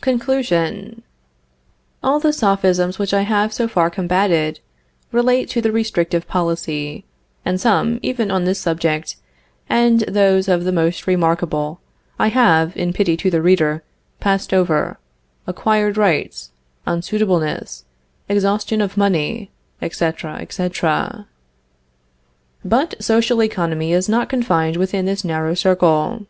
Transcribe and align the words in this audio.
CONCLUSION. 0.00 1.02
All 2.02 2.18
the 2.18 2.32
Sophisms 2.32 2.98
which 2.98 3.14
I 3.14 3.22
have 3.22 3.52
so 3.52 3.68
far 3.68 3.88
combated, 3.88 4.58
relate 5.12 5.48
to 5.50 5.60
the 5.60 5.70
restrictive 5.70 6.26
policy; 6.26 7.04
and 7.44 7.60
some 7.60 8.00
even 8.02 8.32
on 8.32 8.46
this 8.46 8.58
subject, 8.58 9.14
and 9.70 10.00
those 10.08 10.48
of 10.48 10.64
the 10.64 10.72
most 10.72 11.06
remarkable, 11.06 11.78
I 12.18 12.30
have, 12.30 12.76
in 12.76 12.92
pity 12.92 13.16
to 13.16 13.30
the 13.30 13.40
reader, 13.40 13.84
passed 14.18 14.52
over: 14.52 14.98
acquired 15.46 15.96
rights; 15.96 16.50
unsuitableness; 16.84 17.84
exhaustion 18.28 18.80
of 18.80 18.96
money, 18.96 19.52
etc., 19.80 20.38
etc. 20.40 21.28
But 22.64 22.94
Social 23.00 23.40
economy 23.40 23.92
is 23.92 24.08
not 24.08 24.28
confined 24.28 24.76
within 24.76 25.04
this 25.06 25.24
narrow 25.24 25.54
circle. 25.54 26.26